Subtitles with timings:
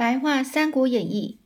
[0.00, 1.36] 白话《三国演义》，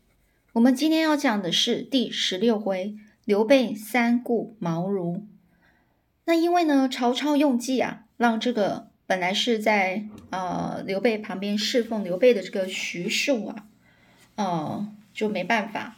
[0.52, 2.94] 我们今天要讲的是第十六回
[3.24, 5.22] 刘备三顾茅庐。
[6.26, 13.66] 那因为呢，曹操用计啊，让这个本来是在呃刘备旁边侍奉刘备的这个徐庶啊，
[14.36, 15.96] 呃就没办法，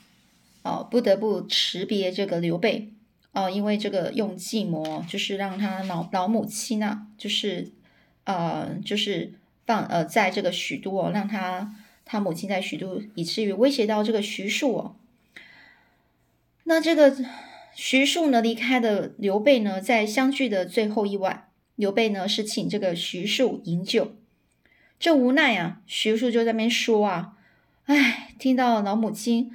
[0.62, 2.91] 哦不得不辞别这个刘备
[3.32, 7.70] 哦，因为这个用计谋，就是让他老老母亲呢，就是
[8.25, 9.34] 呃就是
[9.66, 11.75] 放呃在这个许都哦，让他。
[12.09, 14.97] 他母亲在许都，以至于威胁到这个徐庶哦。
[16.62, 17.16] 那这个
[17.74, 24.14] 徐庶呢，离开的刘备呢，在相聚的最后一晚，刘备呢是请这个徐庶饮酒。
[24.98, 27.34] 这无奈啊，徐庶就在那边说啊
[27.87, 29.50] ：“哎，听到老母亲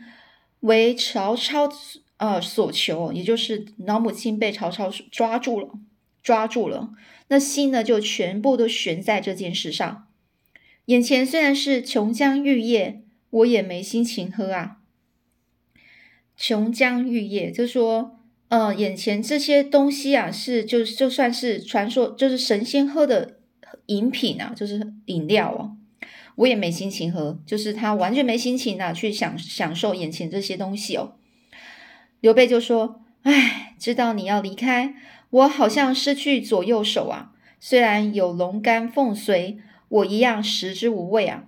[0.60, 1.70] 为曹操
[2.18, 5.70] 呃所求，也就是老母亲被曹操抓住了，
[6.22, 6.90] 抓住了，
[7.30, 10.08] 那心呢就全部都悬在这件事上。”
[10.86, 14.78] 眼前虽然是琼浆玉液，我也没心情喝啊。
[16.36, 18.20] 琼浆玉液，就说，
[18.50, 23.38] 呃，眼前这些东西啊，是就就算是传说，就是神仙喝的
[23.86, 25.78] 饮品啊，就是饮料哦，
[26.36, 31.14] 我也没心情喝，就是他完全没心情啊，去享享受眼前这些东西哦。
[32.20, 34.96] 刘备就说：“哎，知道你要离开，
[35.30, 37.32] 我好像失去左右手啊。
[37.60, 39.60] 虽然有龙肝凤髓。”
[39.92, 41.44] 我一样食之无味啊！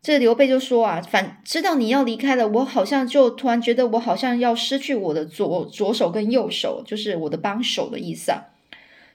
[0.00, 8.44] 这刘备就说啊，反知道你要离开了，我好像就突然觉得我好像要失去我的左左手跟右手，就是我的帮手的意思啊。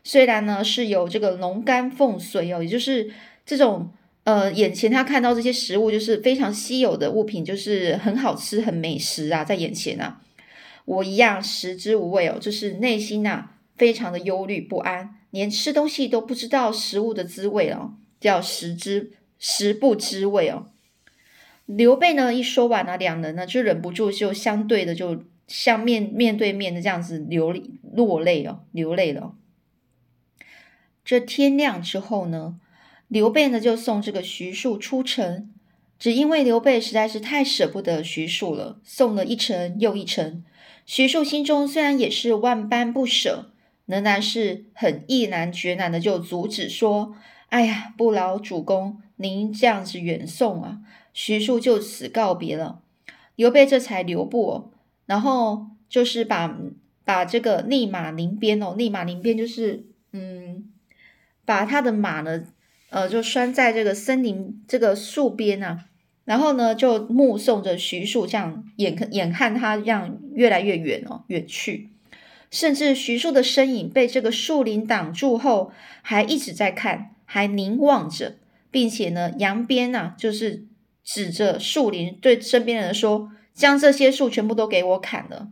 [0.03, 3.09] 虽然呢是有这个龙肝凤髓哦，也就是
[3.45, 3.89] 这种
[4.25, 10.19] 呃眼前他看到这些食物就是非常稀有的物品，就是很好吃很美食啊，在眼前啊，
[10.83, 17.93] 我一样食之无味哦，就是内心呐非常的忧虑不安，连吃东西都不知道食物的滋味哦。
[18.21, 20.67] 叫食之食不知味哦。
[21.65, 29.35] 刘备呢一说完呢，两人呢就忍不住就相对的就相面面对面的这样子流落泪哦，流泪了。
[31.03, 32.59] 这天亮之后呢，
[33.07, 35.51] 刘备呢就送这个徐庶出城，
[35.97, 40.43] 只因为刘备实在是太舍不得徐庶了，送了一程又一程。
[40.85, 43.51] 徐庶心中虽然也是万般不舍，
[43.85, 47.15] 仍然是很毅然决然的就阻止说。
[47.51, 50.79] 哎呀，不劳主公您这样子远送啊！
[51.11, 52.81] 徐庶就此告别了，
[53.35, 54.71] 刘备这才留步，
[55.05, 56.57] 然后就是把
[57.03, 60.71] 把这个立马临边哦，立马临边就是嗯，
[61.43, 62.45] 把他的马呢，
[62.89, 65.87] 呃，就拴在这个森林这个树边啊，
[66.23, 71.89] 然后呢，就目送着徐庶这样眼看眼看他这样越来越远哦，远去，
[72.49, 77.09] 甚至徐庶的身影被这个树林挡住后，还一直在看。
[77.33, 78.35] 还凝望着，
[78.69, 80.65] 并且呢，扬鞭呐，就是
[81.01, 85.47] 指着树林，对身边的人说：“将这些树全部都给我砍了。”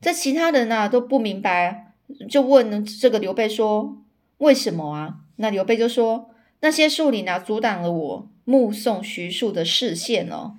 [0.00, 1.92] 这其他人呐都不明白，
[2.26, 3.98] 就问这个刘备说
[4.38, 6.30] ：“为什么啊？”那刘备就说
[6.60, 10.56] ：“那些树林啊，阻挡了我目送徐庶的视线哦。”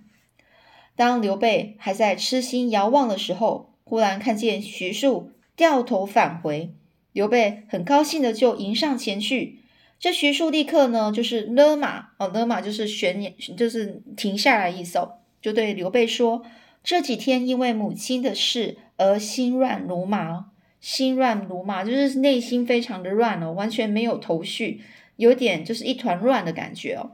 [0.96, 6.76] 当刘备还在痴心遥望的时候，忽然看见徐庶掉头返回，
[7.12, 9.61] 刘备很高兴的就迎上前去。
[10.02, 16.44] 这徐庶立刻呢，就是勒马哦，勒马就是悬，就是停下来一走，就对刘备说
[16.84, 20.48] ：“这几天因为母亲的事而心乱如麻，
[20.80, 24.82] 心乱如麻，就是内心非常的乱哦，完全没有头绪，
[25.18, 27.12] 有点就是一团乱的感觉哦，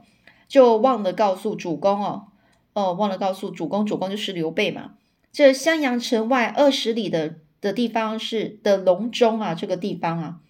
[0.48, 2.28] 就忘了告诉主公哦，
[2.72, 4.94] 哦，忘了告诉主公，主公就是刘备嘛。
[5.30, 10.40] 这襄阳城外二十里的的地方是的隆中啊，这个地方啊。”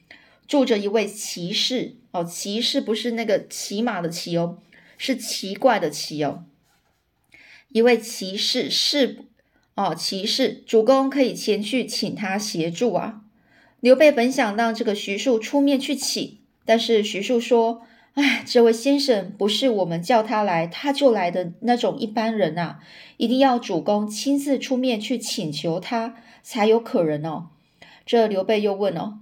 [0.46, 4.58] 住着一位骑士哦，骑士不是那个骑马的骑哦，
[4.96, 6.44] 是奇怪的奇哦。
[7.68, 9.24] 一位骑士是
[9.74, 13.20] 哦，骑士主公可以前去请他协助啊。
[13.80, 17.82] 刘备本想让这个徐庶出面去请，但是徐庶说
[18.14, 22.80] ：“哎，这位先生不是我们叫他来他就来的那种一般人呐，
[23.18, 27.50] 一定要主公亲自出面去请求他才有可能哦。”
[28.04, 29.20] 这刘备又问哦。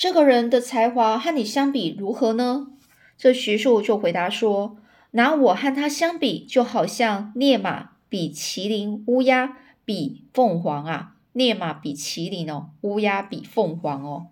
[0.00, 2.68] 这个人的才华和你相比如何呢？
[3.18, 4.78] 这徐庶就回答说
[5.12, 11.16] ：“拿我和他相比，就好像烈马比麒麟，乌鸦比凤凰啊！
[11.34, 14.28] 烈马比麒麟哦，乌鸦比凤凰哦。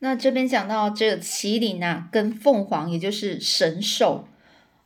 [0.00, 4.26] 那这边讲到这麒麟啊，跟凤凰也就是神兽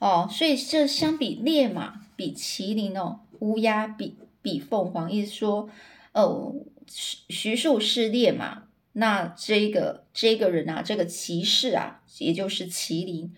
[0.00, 5.70] 哦，所以这相比烈马比麒麟哦，乌鸦比比凤凰，意思说，
[6.12, 6.54] 呃，
[6.86, 13.34] 徐徐庶是烈马。”那这个这个人啊，这个骑士啊，也就是麒麟，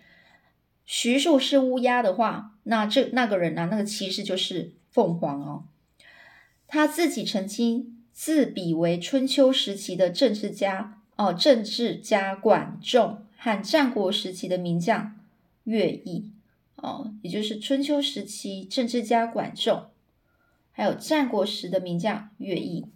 [0.85, 5.65] 徐庶是乌鸦的话，那这那个人呢，那个骑士就是凤凰哦。
[6.67, 15.17] 他自己曾经自比为春秋时期的政治家哦，政治家管仲和战国时期的名将
[15.63, 16.33] 乐毅
[16.75, 19.85] 哦，也就是春秋时期政治家管仲，
[20.73, 22.87] 还有战国时的名将乐毅。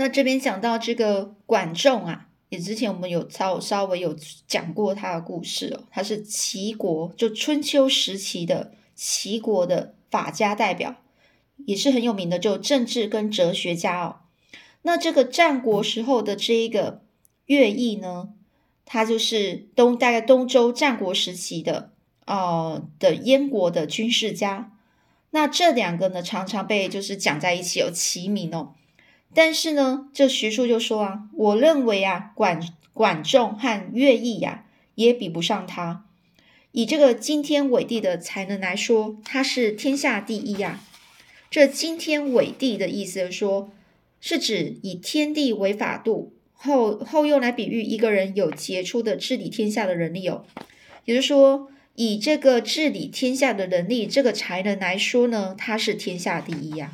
[0.00, 4.16] 那这边讲到这个管仲啊，也之前我们有稍稍微有
[4.46, 10.96] 讲过他的故事哦，他是齐国就春秋时期的齐国的法家代表。
[11.66, 14.20] 也是很有名的，就政治跟哲学家哦。
[14.80, 17.02] 那这个战国时候的这一个
[17.44, 18.30] 乐毅呢，
[18.86, 21.92] 他就是东大概东周战国时期的
[22.26, 24.72] 哦的燕国的军事家。
[25.32, 28.72] 那这两个呢，常常被就是讲在一起有齐名哦。
[29.32, 32.60] 但是呢，这徐庶就说啊，我认为啊，管
[32.92, 34.64] 管仲和乐毅呀，
[34.96, 36.04] 也比不上他。
[36.72, 40.80] 以这个惊天伟地的才能来说，他是天下第一呀。
[41.50, 43.70] 这惊天伟地的意思说，
[44.20, 50.44] 是指以天地为法度，后后用来比喻一个人有杰出的治理天下的能力哦。
[51.06, 56.92] 也就是说，以这个治理天下的能力，这个才能来说呢，他是天下第一呀。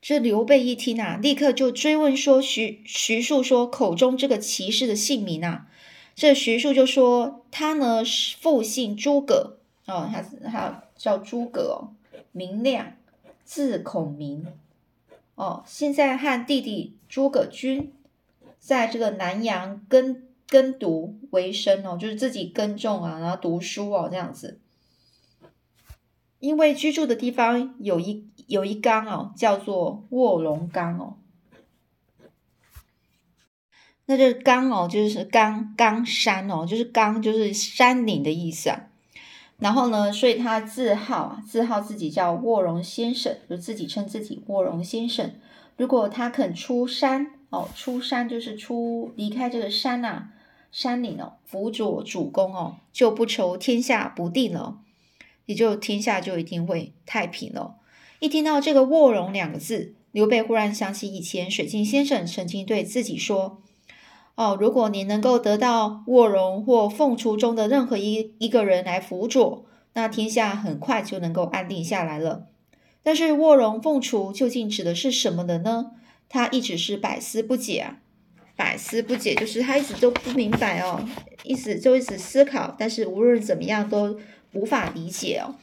[0.00, 5.66] 这刘备一听啊，立刻就追问说：“徐徐庶说口中这个骑士的姓名啊？”
[6.16, 8.02] 这徐庶就说：“他呢，
[8.40, 11.92] 父姓诸葛哦，他他叫诸葛哦。”
[12.32, 12.94] 明亮，
[13.44, 14.46] 字孔明，
[15.34, 17.92] 哦，现在和弟弟诸葛均
[18.58, 24.60] 在这个南阳耕耕读为生哦，就是自己耕种啊，然后读书哦，这样子。
[26.40, 31.16] 因为居住的地方有一有一冈哦，叫做卧龙冈哦。
[34.06, 38.86] 那这冈哦，就是冈冈山哦，就是冈就是山岭的意思啊。
[39.58, 45.34] 然后呢，所以他自号，自号自己叫卧龙先生，就自己称自己卧龙先生。
[45.76, 50.30] 如果他肯出山哦，出山就是出离开这个山呐，
[50.72, 54.78] 山岭哦，辅佐主公哦，就不愁天下不定了，
[55.46, 57.76] 也就天下就一定会太平了。
[58.18, 63.62] 一听到这个卧龙两个字，刘备忽然想起以前水镜先生曾经对自己说。
[64.36, 72.46] 哦，如果你能够得到卧龙或凤雏中的任何一一个人来辅佐，那天下很快就能够安定下来了。
[73.02, 75.92] 但是卧龙凤雏究竟指的是什么的呢？
[76.28, 77.98] 他一直是百思不解啊，
[78.56, 81.06] 百思不解就是他一直都不明白哦，
[81.42, 84.18] 一直就一直思考，但是无论怎么样都
[84.52, 85.56] 无法理解哦。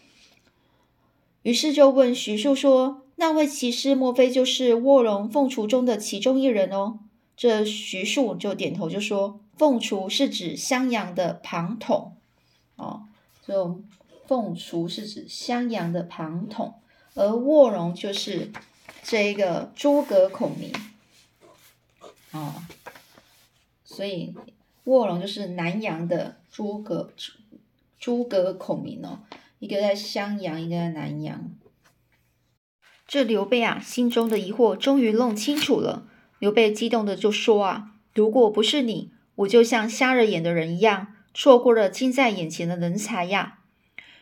[1.43, 6.99] 于是就问徐庶说：“那位骑士莫非就是卧龙凤雏中的其中一人哦？”
[7.37, 12.15] 这徐庶就点头就说：“凤雏是指襄阳的庞统，
[12.75, 13.03] 哦，
[13.47, 13.81] 就
[14.25, 16.73] 凤雏是指襄阳的庞统，
[17.13, 18.51] 而卧龙就是
[19.03, 20.73] 这一个诸葛孔明，
[22.31, 22.55] 哦，
[23.85, 24.33] 所以
[24.85, 27.11] 卧龙就是南阳的诸葛
[28.07, 29.19] 诸葛孔明哦，
[29.59, 31.51] 一个在襄阳，一个在南阳。
[33.05, 36.07] 这刘备啊，心中的疑惑终于弄清楚了。”
[36.39, 43.59] 刘备激动的就说：“啊，如果不是你，我就像瞎了眼的人一样，错过了近在眼前的人才呀。”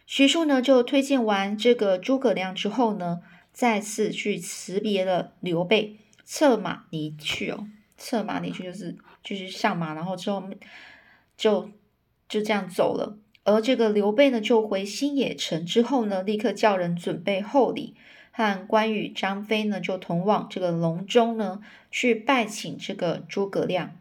[0.07, 3.19] 徐庶呢，就推荐完这个诸葛亮之后呢，
[3.53, 7.67] 再次去辞别了刘备，策马离去哦。
[7.95, 10.43] 策马离去就是就是上马，然后之后
[11.37, 11.69] 就
[12.27, 13.19] 就这样走了。
[13.45, 17.95] 而这个刘备呢，就回新野城之后呢，立刻叫人准备厚礼。
[18.37, 23.91] 和关羽、张飞呢，就同往这个隆中呢，去拜请这个诸葛亮。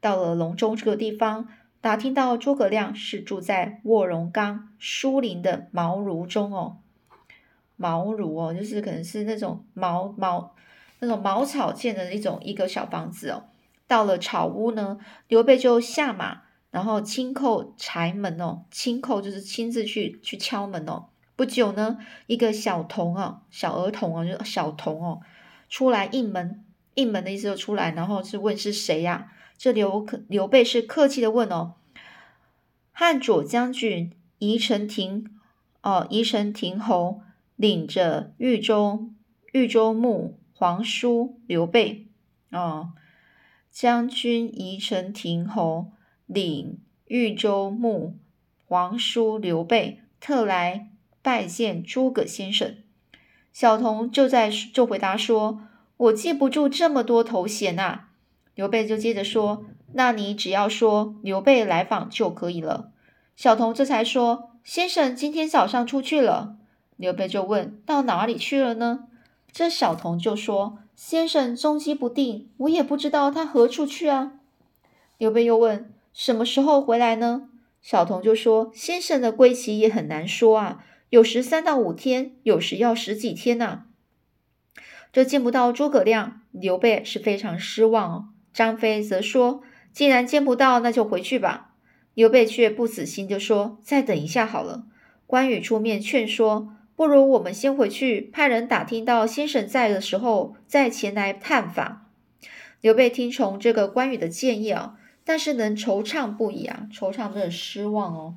[0.00, 1.46] 到了隆中这个地方，
[1.80, 6.78] 打听到诸葛亮是住在卧龙岗疏林的茅庐中哦。
[7.76, 10.54] 茅庐哦，就是可能是那种茅茅
[10.98, 13.44] 那种茅草建的一种一个小房子哦。
[13.86, 14.98] 到了草屋呢，
[15.28, 16.42] 刘备就下马，
[16.76, 21.06] 然后轻叩柴门哦，轻叩就是亲自去去敲门哦。
[21.34, 25.22] 不久呢，一个小童啊，小儿童啊，就小童哦，
[25.70, 29.32] 出来应门，应门的意思就出来，然后是问是谁呀？
[29.56, 31.76] 这刘刘备是客气的问哦，
[32.92, 35.30] 汉左将军宜城亭
[35.80, 37.22] 哦，宜城亭侯
[37.56, 39.08] 领着豫州
[39.54, 42.06] 豫州牧皇叔刘备
[42.50, 42.92] 哦，
[43.70, 45.92] 将军宜城亭侯
[46.26, 48.16] 领豫州牧
[48.66, 50.90] 皇叔刘备特来。
[51.22, 52.76] 拜见诸葛先生，
[53.52, 55.60] 小童就在就回答说
[55.98, 58.04] ：“我记不住这么多头衔呐。”
[58.54, 59.64] 刘备就接着说
[59.94, 62.92] ：“那你只要说刘备来访就可以了。”
[63.34, 66.58] 小童这才说：“先生今天早上出去了。”
[66.96, 69.08] 刘备就问：“到哪里去了呢？”
[69.50, 74.34] 这小童就说：“先生踪迹不定，我也不知道他何处去啊。”
[75.18, 77.50] 刘备又问：“什么时候回来呢？”
[77.82, 83.82] 小童就说：“先生的归期也很难说啊，有时三到五天，有时要十几天呢。”
[85.12, 88.28] 这见不到诸葛亮，刘备是非常失望哦。
[88.52, 91.74] 张飞则说：“既然见不到，那就回去吧。”
[92.14, 94.86] 刘备却不死心，就说：“再等一下好了。”
[95.28, 102.06] 关羽出面劝说：“不如我们先回去，派人打听到先生在的时候，再前来探访。”
[102.80, 104.96] 刘备听从这个关羽的建议啊，
[105.26, 108.36] 但是能惆怅不已啊，惆怅的失望哦。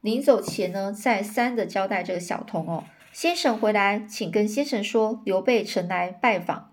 [0.00, 6.72] 临走前呢，再三的交代这个小童哦：“先生回来，请跟先生说，刘备曾来拜访。”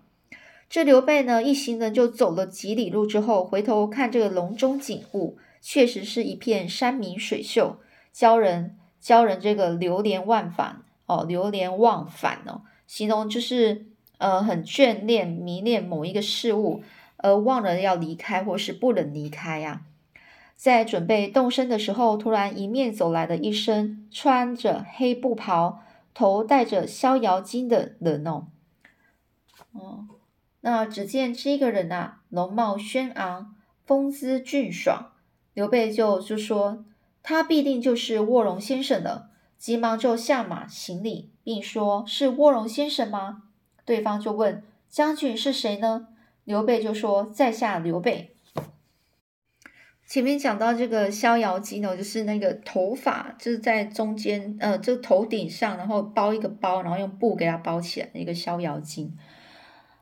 [0.70, 5.36] 这刘备呢，一行人就走了几里路之后，回头看这个隆中景物。
[5.60, 7.78] 确实是一片山明水秀，
[8.12, 13.86] 教人教人这个流连忘返哦，流连忘返哦，形容就是
[14.18, 16.82] 呃很眷恋迷恋某一个事物，
[17.18, 19.82] 而忘了要离开或是不能离开呀。
[20.56, 25.82] 在准备动身的时候，突然迎面走来了一身穿着黑布袍、
[26.12, 28.48] 头戴着逍遥巾的人哦。
[29.70, 30.06] 哦，
[30.62, 33.54] 那只见这个人啊，容貌轩昂，
[33.86, 35.12] 风姿俊爽。
[35.54, 36.84] 刘备就就说
[37.22, 43.44] 他必定就是卧龙先生了，急忙就下马行礼，并说：“是卧龙先生吗？”
[43.86, 46.08] 对方就问：“将军是谁呢？”
[46.48, 48.34] 刘备就说：“在下刘备。”
[50.08, 59.10] 前面讲到这个逍遥巾呢，就是那个头发就是在中间，呃，就头顶上，然后包一个包，然后用布给它包起来的一个逍遥巾。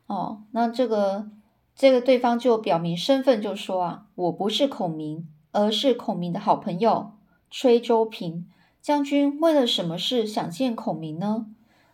[0.05, 1.29] 哦，那这个
[1.75, 7.13] 这个对方就表明身份，就说啊：“我不是孔明。”而是孔明的好朋友
[7.51, 8.47] 崔州平
[8.81, 11.47] 将军，为了什么事想见孔明呢？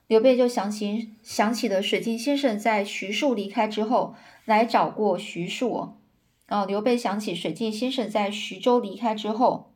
[0.06, 5.74] 刘备就想起想起了水镜先生在徐庶离开之后来找过徐庶
[6.48, 6.66] 哦。
[6.66, 9.72] 刘备想起水镜先生在徐州离开之后，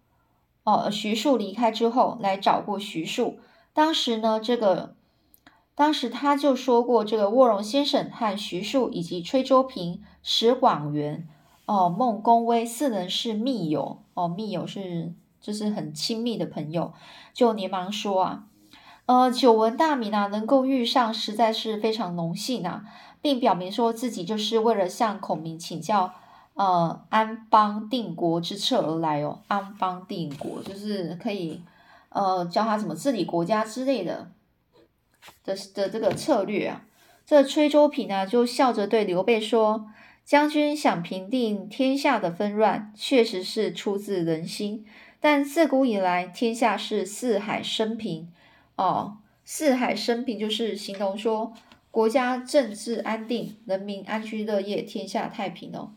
[0.63, 3.39] 哦，徐庶离开之后来找过徐庶。
[3.73, 4.95] 当时呢，这个
[5.75, 11.27] 当时他就说过，这个卧龙先生和徐庶以及崔州平、石广元。
[11.65, 16.93] 哦，孟公威四人是密友哦，密友是就是很亲密的朋友，
[17.33, 18.45] 就连忙说啊，
[19.05, 22.85] 呃，久闻大名啊，能够遇上实在是非常荣幸啊，
[23.21, 26.13] 并表明说自己就是为了向孔明请教
[26.53, 31.61] 呃安邦定国之策而来哦，安邦定国就是可以
[32.09, 34.31] 呃教他怎么治理国家之类的
[35.43, 36.85] 的的这个策略啊，
[37.25, 39.87] 这崔州平呢就笑着对刘备说。
[40.25, 44.85] 将军想平定天下的纷乱，确实是出自人心。
[45.21, 48.29] 但自古以来，天下是四海升平。
[48.75, 51.53] 哦，四海升平就是形容说
[51.97, 55.93] 国家政治安定，人民安居乐业，天下太平哦。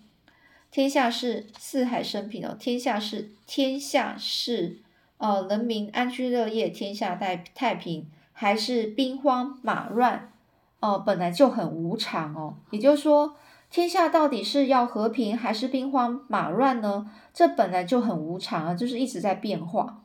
[0.70, 4.78] 天下是四海升平哦，天下是天下是
[5.18, 10.32] 呃人民安居乐业，天下太太平，还是兵荒马乱？
[10.80, 12.54] 哦，本来就很无常哦。
[12.70, 13.36] 也就是说。
[13.68, 17.10] 天下到底是要和平还是兵荒马乱呢？
[17.34, 20.02] 这本来就很无常啊，就是一直在变化。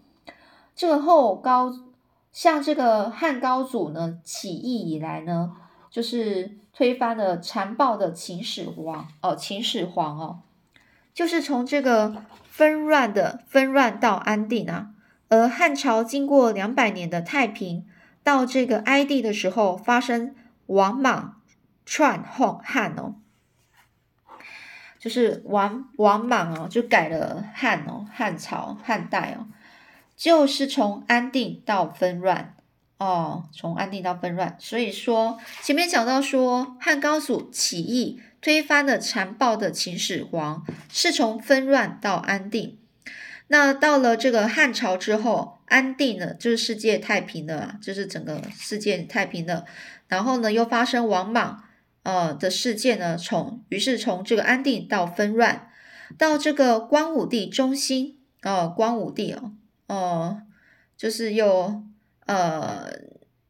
[0.76, 1.74] 这个后高，
[2.34, 5.56] 像这个汉高祖呢起义以来呢，
[5.96, 10.42] 就是推翻了残暴的秦始皇哦，秦始皇哦，
[11.14, 14.90] 就是从这个纷乱的纷乱到安定啊。
[15.30, 17.88] 而汉朝经过两百年的太平，
[18.26, 20.36] 到这个哀帝的时候，发生
[20.66, 21.42] 王莽
[21.86, 23.16] 篡汉汉哦。
[25.00, 29.48] 就是王王莽哦，就改了汉哦，汉朝汉代哦，
[30.18, 32.54] 就是从安定到纷乱
[32.98, 34.56] 哦，从安定到纷乱。
[34.60, 42.78] 所以说前面讲到说汉高祖起义推翻了残暴的秦始皇，是从纷乱到安定。
[43.48, 49.66] 那到了这个汉朝之后，安定了，就是世界太平了，就是整个世界太平了。
[50.08, 51.62] 然后呢，又发生王莽。
[52.04, 55.72] 呃的事件呢，从于是从这个安定到纷乱，
[56.20, 59.54] 到这个光武帝中兴哦，光武帝哦，
[59.88, 60.42] 哦，
[60.96, 61.82] 就是又
[62.26, 62.92] 呃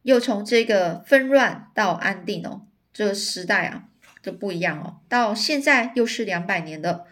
[0.04, 2.62] 又从这个纷乱到安定哦，
[2.94, 3.86] 这个时代啊
[4.22, 7.06] 就不一样哦，到现在又是两百年的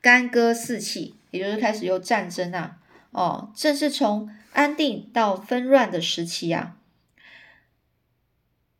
[0.00, 2.78] 干戈四起，也就是开始又战争啊，
[3.12, 6.76] 哦，正是从安定到纷乱的时期啊。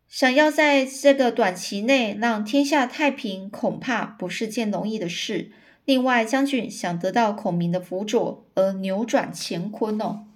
[0.08, 5.52] 想要在这个短期内让天下太平，恐怕不是件容易的事。
[5.84, 10.26] 另外，将军想得到孔明的辅佐而扭转乾坤哦。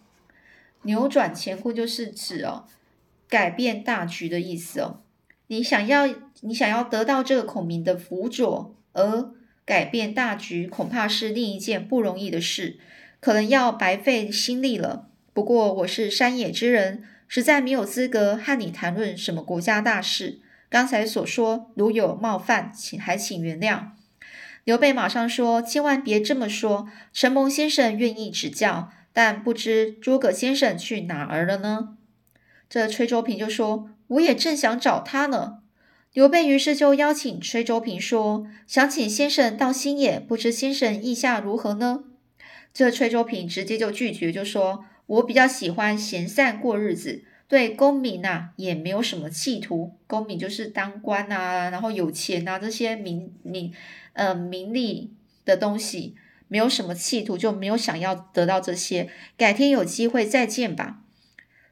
[0.84, 2.64] 扭转乾坤就是指哦，
[3.28, 5.00] 改变大局的意思哦。
[5.48, 6.06] 你想要，
[6.40, 9.30] 你想要得到这个孔明的辅佐而
[9.64, 12.78] 改变大局，恐怕是另一件不容易的事，
[13.20, 15.08] 可能要白费心力了。
[15.32, 20.40] 不过我是山野之人，实在没有资格和你谈论什么国家大事。
[20.70, 23.88] 刚才所说如有冒犯，请还请原谅。
[24.64, 31.96] 刘备马上说：“千万别这么说，承蒙先生愿意指教，但不知诸葛先生去哪儿了呢？”
[32.68, 35.60] 这崔州平就说：“我也正想找他呢。”
[36.12, 42.04] 刘备于是就邀请崔州平说：“想请先生到新野，不知先生意下如何呢？”
[42.74, 49.92] 这崔州平直接就拒绝，就说：“我比较喜欢闲散过日子，对功名呐也没有什么企图。
[50.06, 53.72] 功名就是当官啊，然后有钱啊，这些名名。”
[54.14, 55.10] 呃，名利
[55.44, 56.14] 的东西
[56.54, 59.10] 没有什么企图，就没有想要得到这些。
[59.36, 61.00] 改天有机会再见吧。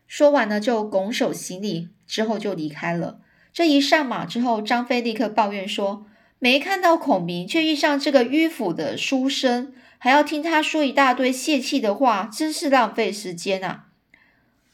[0.09, 3.21] 说完呢，就拱手行礼，之后就离开了。
[3.53, 6.05] 这一上马之后，张飞立刻抱怨说
[6.41, 13.85] ：“没看到孔明，却遇上这个迂腐的书生，还要听他说一大堆泄气的话，真是浪费时间啊！”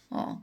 [0.09, 0.41] 哦，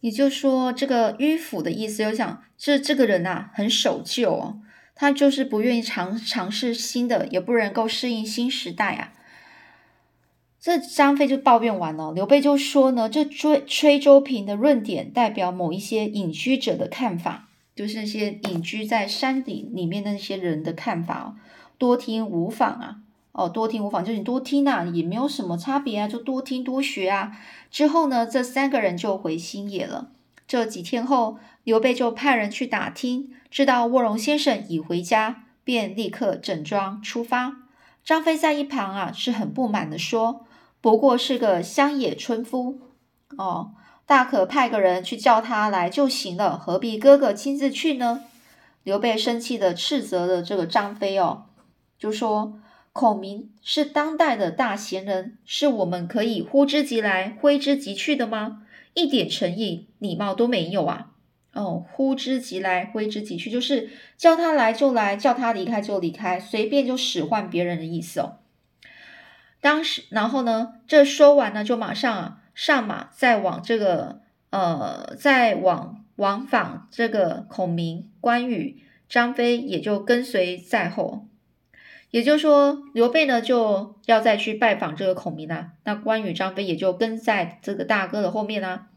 [0.00, 4.60] 也就说，这个迂腐的意思，就想这这个人啊，很守旧哦。
[5.04, 9.12] 他就是不愿意尝尝试新的，也不能够适应新时代啊。
[10.58, 21.36] 这张飞就抱怨完了，刘备就说呢：“这崔崔州平的论点代表某一些隐居者的看法，就是那些隐居在山顶里面的那些人的看法哦。
[21.76, 22.96] 多听无妨啊，
[23.32, 27.36] 哦，多听无妨，就是你多听啊，也没有什么差别啊，就多听多学啊。”
[27.70, 30.08] 之后呢，这三个人就回新野了。
[30.46, 33.34] 这几天后，刘备就派人去打听。
[33.50, 37.56] 知道卧龙先生已回家，便立刻整装出发。
[38.04, 40.44] 张飞在一旁啊，是很不满的说
[40.82, 42.80] ：“不过是个乡野村夫，
[43.38, 43.72] 哦，
[44.04, 48.24] 大可派个人去叫他来就行了，何必哥哥亲自去呢？”
[48.84, 51.44] 刘备生气的斥责了这个张飞哦，
[51.98, 52.60] 就说
[52.92, 58.62] ：“孔明是当代的大贤人，是我们可以呼之即来、挥之即去的吗？
[58.92, 61.12] 一点诚意、礼貌都没有啊！”
[61.54, 68.38] 哦，呼之即来，挥之即去，就是叫他来就来，叫他离开就离开，随便就使唤别人的意思哦。
[69.60, 81.26] 当时，然后呢，这说完呢，就马上啊上马，再往这个呃，再往往访这个孔明、关羽、张飞，也就跟随在后。
[82.10, 88.88] 也就是说，刘备呢就要再去拜访这个孔明啦，那关羽、张飞也就跟在这个大哥的后面啦。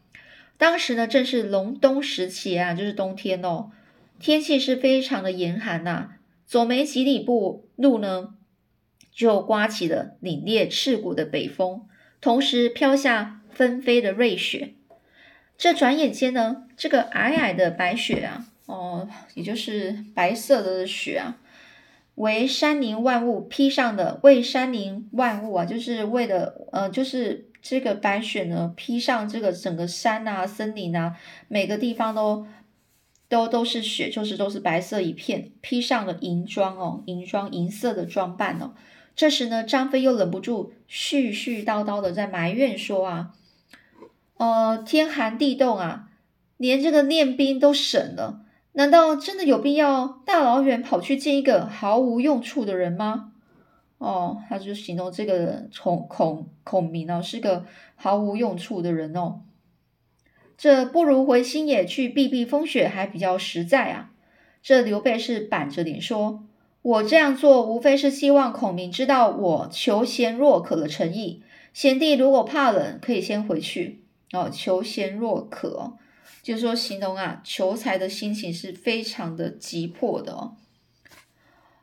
[0.58, 3.70] 当时呢，正是隆冬时节啊，就是冬天哦，
[4.18, 6.14] 天气是非常的严寒呐。
[6.44, 8.34] 走没几里步路呢，
[9.12, 11.82] 就刮起了凛冽刺骨的北风，
[12.20, 14.74] 同时飘下纷飞的瑞雪。
[15.56, 21.38] 这转眼间呢，这个皑皑的白雪啊，哦，也就是白色的雪啊，
[22.16, 27.44] 为山林万物披上的，为山林万物啊，就是为了呃，就是。
[27.60, 31.16] 这个白雪呢，披上这个整个山啊、森林啊，
[31.48, 32.46] 每个地方都
[33.28, 38.72] 都都是雪，就是都是白色一片，披上了银装哦，银装银色的装扮哦。
[39.14, 43.32] 这时呢，张飞又忍不住絮絮叨叨的在埋怨说啊，
[44.36, 46.08] 呃，天寒地冻啊，
[46.56, 48.42] 连这个练兵都省了，
[48.74, 53.32] 难道真的有必要大老远跑去见一个毫无用处的人吗？
[53.98, 59.42] 哦，他就形容这个孔孔孔明哦，是个毫无用处的人哦。
[60.56, 64.10] 这不如回新野去避避风雪，还比较实在啊。
[64.62, 66.44] 这刘备是板着脸说
[66.82, 71.42] ：“我这样做，无非是希望孔明知道我求贤若渴的诚意。
[71.72, 74.50] 贤弟如果怕冷，可以先回去哦。
[74.50, 75.96] 求贤若渴，
[76.42, 80.56] 就是说形容啊，求财的心情是非常的急迫的哦。”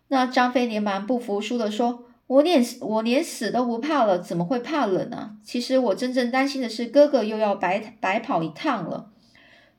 [0.08, 5.38] 那张飞连忙不服输的说：“我连我连死都不怕了，怎么会怕冷呢？
[5.44, 9.12] 其实我真正担心的是哥哥又要白白跑一趟了。”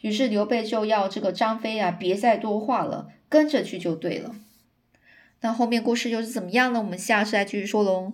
[0.02, 4.34] 于是刘备就要这个张飞啊，别再多话了，跟着去就对了。
[5.40, 6.80] 那后面故事又是怎么样呢？
[6.80, 8.12] 我们下次再继续说喽。